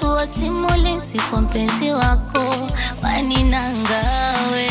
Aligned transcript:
kuwa 0.00 0.26
simulizi 0.26 1.18
kwa 1.30 1.40
mpenzi 1.42 1.90
wako 1.90 2.54
waninangawe 3.02 4.70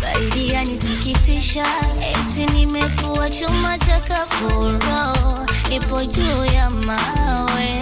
zaidi 0.00 0.48
yanisikitisha, 0.48 1.64
eti 2.00 2.52
nimekuwa 2.52 3.30
chuma 3.30 3.78
cha 3.78 4.00
kafuro, 4.00 5.46
nipo 5.70 6.04
juu 6.04 6.44
ya 6.54 6.70
mawe 6.70 7.78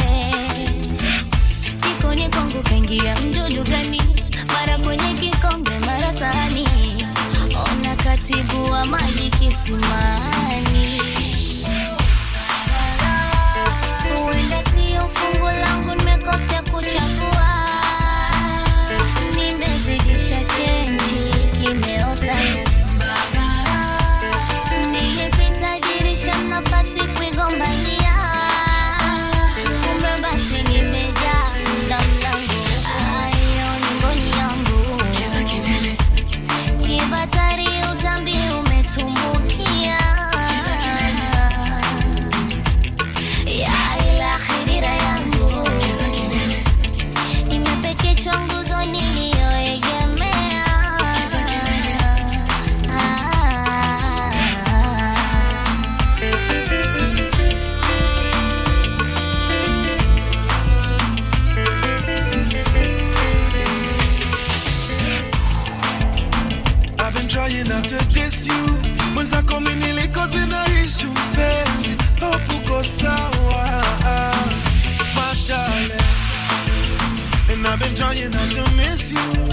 jikoni 1.82 2.28
kwangu 2.28 2.62
kaingia 2.62 3.16
mdudu 3.16 3.62
gani? 3.70 4.02
Mara 4.52 4.78
kwenye 4.78 5.14
kikombe, 5.14 5.78
mara 5.78 6.12
sahani, 6.12 6.66
ona 7.72 7.96
katibu 7.96 8.64
wa 8.70 8.84
maji 8.84 9.30
kisimani. 9.30 10.87
I've 67.08 67.14
been 67.14 67.26
trying 67.26 67.66
not 67.66 67.84
to 67.84 67.96
diss 68.12 68.46
you. 68.46 68.78
Mwenzako 69.14 69.60
mi 69.60 69.74
nilikoze 69.74 70.46
naishi 70.46 71.04
mpenzi 71.06 71.96
hope 72.20 72.54
uko 72.56 72.84
sawa. 72.84 73.82
My 75.16 75.34
darling. 75.48 75.92
And 77.50 77.66
I've 77.66 77.78
been 77.80 77.94
trying 77.94 78.30
not 78.30 78.50
to 78.52 78.76
miss 78.76 79.12
you 79.12 79.47